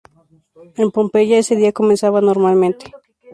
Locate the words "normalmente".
2.29-2.85